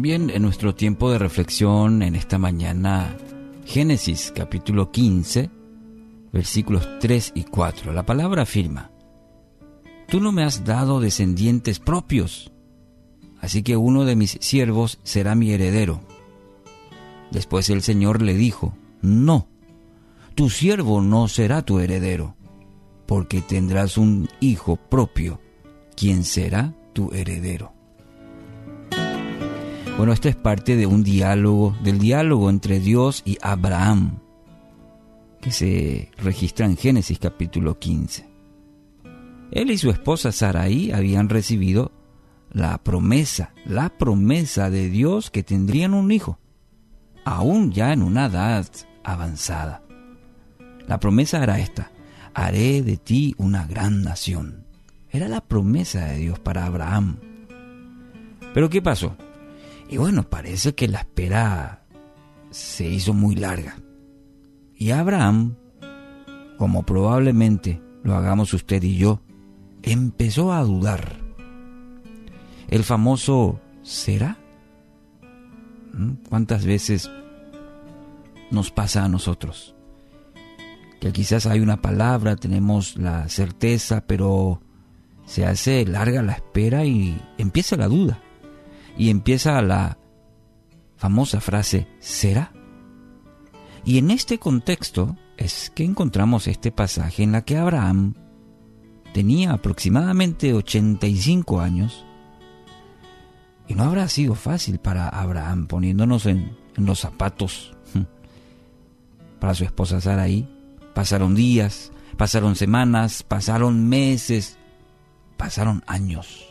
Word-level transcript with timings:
Bien, 0.00 0.30
en 0.30 0.40
nuestro 0.40 0.74
tiempo 0.74 1.10
de 1.10 1.18
reflexión 1.18 2.02
en 2.02 2.14
esta 2.14 2.38
mañana, 2.38 3.14
Génesis 3.66 4.32
capítulo 4.34 4.90
15, 4.90 5.50
versículos 6.32 6.88
3 7.00 7.32
y 7.34 7.44
4, 7.44 7.92
la 7.92 8.06
palabra 8.06 8.44
afirma, 8.44 8.90
Tú 10.08 10.18
no 10.20 10.32
me 10.32 10.42
has 10.42 10.64
dado 10.64 11.00
descendientes 11.00 11.80
propios, 11.80 12.50
así 13.42 13.62
que 13.62 13.76
uno 13.76 14.06
de 14.06 14.16
mis 14.16 14.38
siervos 14.40 15.00
será 15.02 15.34
mi 15.34 15.52
heredero. 15.52 16.00
Después 17.30 17.68
el 17.68 17.82
Señor 17.82 18.22
le 18.22 18.32
dijo, 18.32 18.74
No, 19.02 19.48
tu 20.34 20.48
siervo 20.48 21.02
no 21.02 21.28
será 21.28 21.60
tu 21.60 21.78
heredero, 21.78 22.36
porque 23.04 23.42
tendrás 23.42 23.98
un 23.98 24.30
hijo 24.40 24.76
propio, 24.76 25.42
quien 25.94 26.24
será 26.24 26.72
tu 26.94 27.12
heredero. 27.12 27.79
Bueno, 30.00 30.14
esto 30.14 30.30
es 30.30 30.36
parte 30.36 30.76
de 30.76 30.86
un 30.86 31.02
diálogo, 31.02 31.76
del 31.84 31.98
diálogo 31.98 32.48
entre 32.48 32.80
Dios 32.80 33.22
y 33.26 33.36
Abraham, 33.42 34.20
que 35.42 35.50
se 35.52 36.10
registra 36.16 36.64
en 36.64 36.78
Génesis 36.78 37.18
capítulo 37.18 37.78
15. 37.78 38.26
Él 39.50 39.70
y 39.70 39.76
su 39.76 39.90
esposa 39.90 40.32
Sarai 40.32 40.90
habían 40.90 41.28
recibido 41.28 41.92
la 42.50 42.78
promesa, 42.78 43.52
la 43.66 43.90
promesa 43.90 44.70
de 44.70 44.88
Dios 44.88 45.30
que 45.30 45.42
tendrían 45.42 45.92
un 45.92 46.10
hijo, 46.12 46.38
aún 47.26 47.70
ya 47.70 47.92
en 47.92 48.02
una 48.02 48.24
edad 48.24 48.66
avanzada. 49.04 49.82
La 50.88 50.98
promesa 50.98 51.42
era 51.42 51.58
esta, 51.58 51.90
haré 52.32 52.80
de 52.80 52.96
ti 52.96 53.34
una 53.36 53.66
gran 53.66 54.02
nación. 54.02 54.64
Era 55.10 55.28
la 55.28 55.42
promesa 55.42 56.06
de 56.06 56.16
Dios 56.20 56.38
para 56.38 56.64
Abraham. 56.64 57.18
Pero 58.54 58.70
¿qué 58.70 58.80
pasó? 58.80 59.14
Y 59.90 59.96
bueno, 59.96 60.22
parece 60.22 60.72
que 60.76 60.86
la 60.86 61.00
espera 61.00 61.82
se 62.50 62.88
hizo 62.88 63.12
muy 63.12 63.34
larga. 63.34 63.76
Y 64.76 64.92
Abraham, 64.92 65.56
como 66.58 66.84
probablemente 66.84 67.82
lo 68.04 68.14
hagamos 68.14 68.54
usted 68.54 68.84
y 68.84 68.98
yo, 68.98 69.20
empezó 69.82 70.52
a 70.52 70.62
dudar. 70.62 71.16
El 72.68 72.84
famoso 72.84 73.60
¿será? 73.82 74.38
¿Mm? 75.92 76.12
¿Cuántas 76.28 76.64
veces 76.64 77.10
nos 78.52 78.70
pasa 78.70 79.04
a 79.04 79.08
nosotros? 79.08 79.74
Que 81.00 81.10
quizás 81.10 81.46
hay 81.46 81.58
una 81.58 81.82
palabra, 81.82 82.36
tenemos 82.36 82.96
la 82.96 83.28
certeza, 83.28 84.06
pero 84.06 84.62
se 85.24 85.46
hace 85.46 85.84
larga 85.84 86.22
la 86.22 86.34
espera 86.34 86.84
y 86.84 87.20
empieza 87.38 87.74
la 87.74 87.88
duda 87.88 88.22
y 88.96 89.10
empieza 89.10 89.60
la 89.62 89.98
famosa 90.96 91.40
frase 91.40 91.88
¿será? 91.98 92.52
Y 93.84 93.98
en 93.98 94.10
este 94.10 94.38
contexto 94.38 95.16
es 95.36 95.70
que 95.74 95.84
encontramos 95.84 96.46
este 96.46 96.70
pasaje 96.70 97.22
en 97.22 97.32
la 97.32 97.42
que 97.42 97.56
Abraham 97.56 98.14
tenía 99.14 99.52
aproximadamente 99.52 100.52
85 100.52 101.60
años 101.60 102.04
y 103.66 103.74
no 103.74 103.84
habrá 103.84 104.08
sido 104.08 104.34
fácil 104.34 104.78
para 104.78 105.08
Abraham 105.08 105.66
poniéndonos 105.66 106.26
en, 106.26 106.58
los 106.76 107.00
zapatos 107.00 107.74
para 109.40 109.54
su 109.54 109.64
esposa 109.64 110.00
Sarai. 110.00 110.48
Pasaron 110.94 111.34
días, 111.34 111.92
pasaron 112.16 112.56
semanas, 112.56 113.22
pasaron 113.22 113.88
meses, 113.88 114.58
pasaron 115.36 115.82
años 115.86 116.49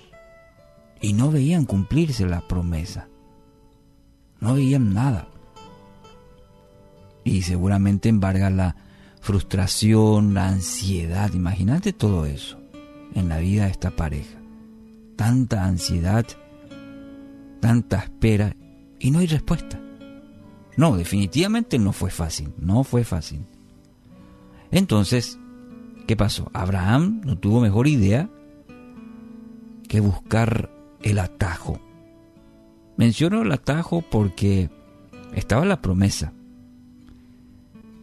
y 1.02 1.14
no 1.14 1.32
veían 1.32 1.66
cumplirse 1.66 2.26
la 2.26 2.48
promesa. 2.48 3.08
No 4.40 4.56
veían 4.56 4.94
nada. 4.94 5.28
Y 7.24 7.42
seguramente 7.44 8.10
embarga 8.10 8.50
la 8.50 8.76
frustración, 9.22 10.34
la 10.34 10.48
ansiedad. 10.48 11.34
Imagínate 11.34 11.94
todo 11.94 12.26
eso 12.26 12.58
en 13.14 13.30
la 13.30 13.40
vida 13.40 13.66
de 13.66 13.72
esta 13.72 13.92
pareja. 13.92 14.40
Tanta 15.16 15.66
ansiedad, 15.66 16.26
tanta 17.60 17.98
espera 18.00 18.56
y 19.00 19.12
no 19.12 19.20
hay 19.20 19.28
respuesta. 19.28 19.80
No, 20.78 20.96
definitivamente 20.96 21.78
no 21.78 21.92
fue 21.92 22.10
fácil, 22.10 22.54
no 22.58 22.84
fue 22.84 23.04
fácil. 23.04 23.46
Entonces, 24.72 25.38
¿qué 26.08 26.16
pasó? 26.16 26.50
Abraham 26.54 27.22
no 27.26 27.38
tuvo 27.38 27.60
mejor 27.60 27.88
idea 27.88 28.30
que 29.90 30.00
buscar 30.00 30.70
el 31.04 31.20
atajo. 31.20 31.80
Menciono 32.98 33.42
el 33.42 33.52
atajo 33.52 34.02
porque 34.02 34.70
estaba 35.34 35.66
la 35.66 35.82
promesa. 35.82 36.34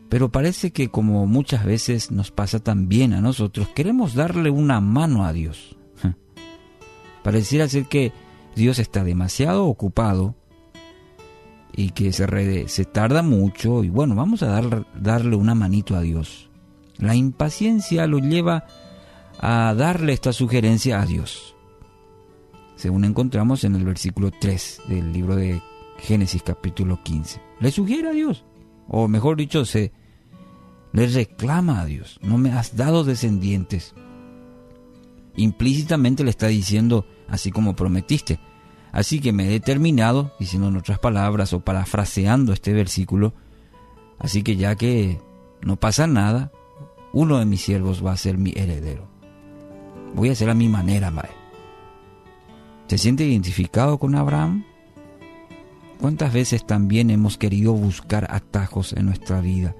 Pero 0.09 0.31
parece 0.31 0.71
que 0.71 0.89
como 0.89 1.27
muchas 1.27 1.65
veces 1.65 2.11
nos 2.11 2.31
pasa 2.31 2.61
también 2.61 3.13
a 3.13 3.21
nosotros, 3.21 3.69
queremos 3.69 4.15
darle 4.15 4.51
una 4.51 4.81
mano 4.81 5.25
a 5.25 5.33
Dios. 5.33 5.77
Pareciera 7.23 7.69
ser 7.69 7.87
que 7.87 8.13
Dios 8.55 8.79
está 8.79 9.05
demasiado 9.05 9.67
ocupado 9.67 10.37
y 11.73 11.91
que 11.91 12.13
se, 12.13 12.69
se 12.69 12.85
tarda 12.85 13.23
mucho 13.23 13.85
y 13.85 13.91
bueno, 13.91 14.15
vamos 14.15 14.43
a 14.43 14.47
dar, 14.47 14.87
darle 14.99 15.37
una 15.37 15.55
manito 15.55 15.97
a 15.97 16.01
Dios. 16.01 16.49
La 16.99 17.15
impaciencia 17.15 18.07
lo 18.07 18.19
lleva 18.19 18.65
a 19.39 19.75
darle 19.75 20.15
esta 20.15 20.33
sugerencia 20.33 21.03
a 21.03 21.05
Dios 21.05 21.56
según 22.77 23.05
encontramos 23.05 23.65
en 23.65 23.75
el 23.75 23.85
versículo 23.85 24.31
3 24.31 24.83
del 24.89 25.13
libro 25.13 25.35
de 25.35 25.61
Génesis 25.99 26.43
capítulo 26.43 27.03
15. 27.03 27.41
Le 27.61 27.71
sugiere 27.71 28.11
a 28.11 28.13
Dios, 28.13 28.45
o 28.87 29.09
mejor 29.09 29.37
dicho, 29.37 29.65
se 29.65 29.93
le 30.93 31.07
reclama 31.09 31.81
a 31.81 31.87
Dios, 31.87 32.21
no 32.23 32.39
me 32.39 32.53
has 32.53 32.77
dado 32.77 33.03
descendientes. 33.03 33.95
Implícitamente 35.37 36.25
le 36.25 36.31
está 36.31 36.47
diciendo, 36.47 37.07
así 37.29 37.51
como 37.51 37.77
prometiste. 37.77 38.39
Así 38.93 39.21
que 39.21 39.33
me 39.33 39.47
he 39.47 39.51
determinado, 39.51 40.33
diciendo 40.39 40.69
en 40.69 40.77
otras 40.77 40.99
palabras 40.99 41.53
o 41.53 41.61
parafraseando 41.61 42.55
este 42.55 42.73
versículo, 42.73 43.35
así 44.19 44.43
que 44.43 44.57
ya 44.57 44.77
que 44.77 45.21
no 45.61 45.77
pasa 45.77 46.07
nada, 46.07 46.51
uno 47.13 47.39
de 47.39 47.45
mis 47.45 47.61
siervos 47.61 48.05
va 48.05 48.13
a 48.13 48.17
ser 48.17 48.39
mi 48.39 48.53
heredero. 48.57 49.09
Voy 50.15 50.31
a 50.31 50.33
hacer 50.33 50.49
a 50.49 50.55
mi 50.55 50.69
manera, 50.69 51.11
Mae. 51.11 51.46
¿Se 52.89 52.99
siente 52.99 53.25
identificado 53.25 53.99
con 53.99 54.15
Abraham? 54.15 54.65
¿Cuántas 56.01 56.33
veces 56.33 56.65
también 56.65 57.11
hemos 57.11 57.37
querido 57.37 57.73
buscar 57.73 58.29
atajos 58.31 58.93
en 58.93 59.07
nuestra 59.07 59.41
vida? 59.41 59.75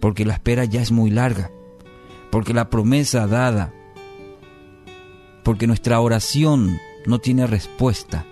Porque 0.00 0.24
la 0.24 0.34
espera 0.34 0.64
ya 0.64 0.80
es 0.80 0.90
muy 0.90 1.10
larga, 1.10 1.50
porque 2.30 2.54
la 2.54 2.70
promesa 2.70 3.26
dada, 3.26 3.74
porque 5.42 5.66
nuestra 5.66 6.00
oración 6.00 6.78
no 7.04 7.18
tiene 7.18 7.46
respuesta. 7.46 8.24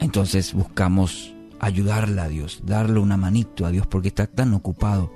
Entonces 0.00 0.52
buscamos 0.52 1.34
ayudarle 1.60 2.20
a 2.22 2.28
Dios, 2.28 2.60
darle 2.64 2.98
una 2.98 3.16
manito 3.16 3.66
a 3.66 3.70
Dios 3.70 3.86
porque 3.86 4.08
está 4.08 4.26
tan 4.26 4.52
ocupado. 4.54 5.12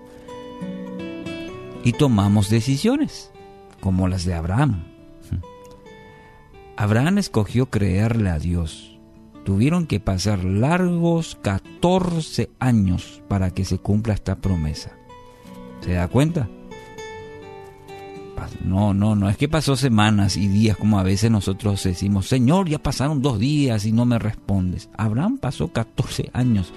Y 1.83 1.93
tomamos 1.93 2.51
decisiones 2.51 3.33
como 3.81 4.07
las 4.07 4.25
de 4.25 4.35
Abraham. 4.35 4.94
Abraham 6.77 7.19
escogió 7.19 7.67
creerle 7.67 8.31
a 8.31 8.39
Dios. 8.39 8.99
Tuvieron 9.45 9.87
que 9.87 10.01
pasar 10.01 10.45
largos 10.45 11.39
14 11.43 12.51
años 12.59 13.23
para 13.29 13.51
que 13.51 13.65
se 13.65 13.79
cumpla 13.79 14.15
esta 14.15 14.37
promesa. 14.37 14.93
¿Se 15.81 15.93
da 15.93 16.09
cuenta? 16.09 16.49
No, 18.65 18.95
no, 18.95 19.15
no 19.15 19.29
es 19.29 19.37
que 19.37 19.49
pasó 19.49 19.77
semanas 19.77 20.37
y 20.37 20.49
días 20.49 20.77
como 20.77 20.99
a 20.99 21.03
veces 21.03 21.31
nosotros 21.31 21.83
decimos, 21.83 22.29
Señor, 22.29 22.69
ya 22.69 22.79
pasaron 22.79 23.23
dos 23.23 23.39
días 23.39 23.85
y 23.87 23.93
no 23.93 24.07
me 24.07 24.19
respondes. 24.19 24.89
Abraham 24.97 25.39
pasó 25.39 25.69
14 25.69 26.31
años 26.33 26.73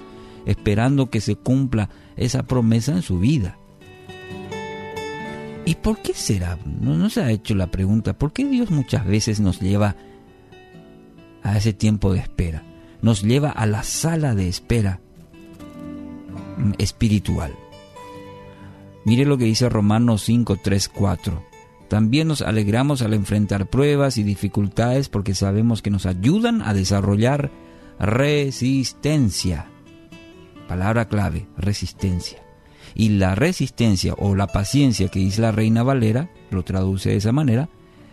esperando 0.46 1.10
que 1.10 1.20
se 1.20 1.36
cumpla 1.36 1.90
esa 2.16 2.44
promesa 2.44 2.92
en 2.92 3.02
su 3.02 3.18
vida. 3.18 3.58
¿Y 5.68 5.74
por 5.74 5.98
qué 5.98 6.14
será? 6.14 6.58
No, 6.64 7.10
se 7.10 7.20
ha 7.20 7.30
hecho 7.30 7.54
la 7.54 7.70
pregunta, 7.70 8.16
¿por 8.16 8.32
qué 8.32 8.42
Dios 8.46 8.70
muchas 8.70 9.06
veces 9.06 9.38
nos 9.38 9.60
lleva 9.60 9.96
a 11.42 11.58
ese 11.58 11.74
tiempo 11.74 12.10
de 12.10 12.20
espera? 12.20 12.62
Nos 13.02 13.22
lleva 13.22 13.50
a 13.50 13.66
la 13.66 13.82
sala 13.82 14.34
de 14.34 14.48
espera 14.48 15.02
espiritual. 16.78 17.54
Mire 19.04 19.26
lo 19.26 19.36
que 19.36 19.44
dice 19.44 19.68
Romanos 19.68 20.22
5, 20.22 20.56
3, 20.56 20.88
4. 20.88 21.44
También 21.88 22.28
nos 22.28 22.40
alegramos 22.40 23.02
al 23.02 23.12
enfrentar 23.12 23.68
pruebas 23.68 24.16
y 24.16 24.22
dificultades 24.22 25.10
porque 25.10 25.34
sabemos 25.34 25.82
que 25.82 25.90
nos 25.90 26.06
ayudan 26.06 26.62
a 26.62 26.72
desarrollar 26.72 27.50
resistencia. 28.00 29.66
Palabra 30.66 31.08
clave, 31.08 31.46
resistencia. 31.58 32.47
Y 32.94 33.10
la 33.10 33.34
resistencia 33.34 34.14
o 34.14 34.34
la 34.34 34.46
paciencia 34.46 35.08
que 35.08 35.20
dice 35.20 35.42
la 35.42 35.52
Reina 35.52 35.82
Valera, 35.82 36.30
lo 36.50 36.64
traduce 36.64 37.10
de 37.10 37.16
esa 37.16 37.32
manera, 37.32 37.68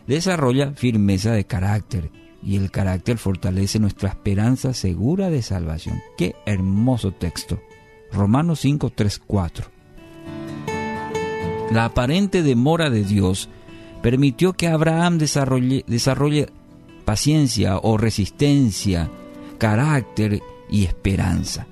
desarrolla 0.07 0.71
firmeza 0.71 1.31
de 1.31 1.45
carácter 1.45 2.11
y 2.43 2.57
el 2.57 2.69
carácter 2.69 3.17
fortalece 3.17 3.79
nuestra 3.79 4.09
esperanza 4.09 4.73
segura 4.73 5.29
de 5.29 5.41
salvación. 5.41 6.01
Qué 6.17 6.35
hermoso 6.45 7.11
texto. 7.11 7.59
Romanos 8.11 8.59
5, 8.59 8.91
3, 8.93 9.21
4. 9.25 9.65
La 11.71 11.85
aparente 11.85 12.43
demora 12.43 12.91
de 12.91 13.03
Dios 13.03 13.49
permitió 14.03 14.53
que 14.53 14.67
Abraham 14.67 15.17
desarrolle, 15.17 15.83
desarrolle 15.87 16.49
paciencia 17.05 17.77
o 17.77 17.97
resistencia, 17.97 19.09
carácter 19.57 20.41
y 20.69 20.83
esperanza. 20.83 21.65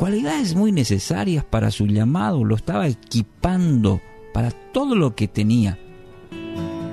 Cualidades 0.00 0.54
muy 0.54 0.72
necesarias 0.72 1.44
para 1.44 1.70
su 1.70 1.86
llamado, 1.86 2.42
lo 2.42 2.56
estaba 2.56 2.88
equipando 2.88 4.00
para 4.32 4.50
todo 4.50 4.94
lo 4.94 5.14
que 5.14 5.28
tenía 5.28 5.78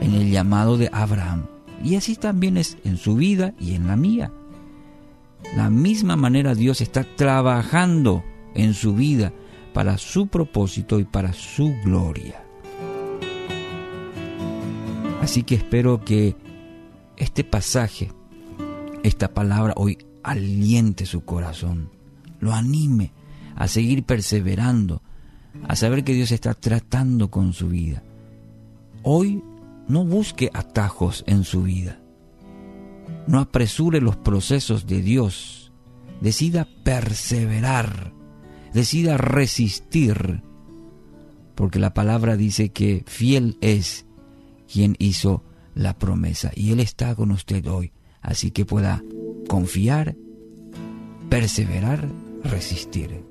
en 0.01 0.13
el 0.13 0.30
llamado 0.30 0.77
de 0.77 0.89
Abraham. 0.92 1.45
Y 1.81 1.95
así 1.95 2.18
también 2.18 2.57
es 2.57 2.77
en 2.83 2.98
su 2.98 3.15
vida 3.15 3.54
y 3.62 3.75
en 3.75 3.88
la 3.88 3.95
mía. 3.95 4.33
La 5.56 5.69
misma 5.69 6.18
manera 6.18 6.54
Dios 6.54 6.81
está 6.81 7.06
trabajando 7.15 8.25
en 8.56 8.74
su 8.74 8.94
vida 8.94 9.31
para 9.74 9.98
su 9.98 10.27
propósito 10.27 11.00
y 11.00 11.06
para 11.06 11.31
su 11.31 11.74
gloria. 11.86 12.44
Así 15.21 15.44
que 15.44 15.56
espero 15.56 16.03
que 16.03 16.36
este 17.15 17.45
pasaje, 17.45 18.12
esta 19.03 19.33
palabra 19.33 19.75
hoy 19.77 19.98
aliente 20.24 21.06
su 21.06 21.24
corazón, 21.24 21.95
lo 22.39 22.54
anime 22.54 23.12
a 23.56 23.68
seguir 23.68 24.04
perseverando, 24.04 25.01
a 25.68 25.75
saber 25.75 26.04
que 26.04 26.13
Dios 26.13 26.31
está 26.31 26.54
tratando 26.54 27.30
con 27.30 27.54
su 27.54 27.69
vida. 27.69 28.04
Hoy 29.04 29.44
no 29.88 30.06
busque 30.06 30.50
atajos 30.54 31.24
en 31.28 31.44
su 31.44 31.63
vida. 31.63 32.00
No 33.28 33.39
apresure 33.39 34.01
los 34.01 34.16
procesos 34.16 34.86
de 34.86 35.01
Dios. 35.01 35.72
Decida 36.22 36.68
perseverar. 36.84 38.13
Decida 38.74 39.18
resistir. 39.18 40.44
Porque 41.56 41.80
la 41.80 41.94
palabra 41.94 42.38
dice 42.38 42.69
que 42.69 43.04
fiel 43.07 43.57
es 43.62 44.06
quien 44.72 44.95
hizo 45.00 45.44
la 45.74 45.98
promesa. 45.98 46.51
Y 46.56 46.72
Él 46.72 46.80
está 46.80 47.16
con 47.16 47.31
usted 47.31 47.66
hoy. 47.68 47.92
Así 48.22 48.51
que 48.51 48.66
pueda 48.66 49.04
confiar, 49.48 50.16
perseverar, 51.30 52.10
resistir. 52.44 53.28